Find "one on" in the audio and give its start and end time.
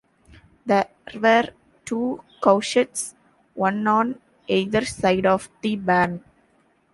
3.53-4.19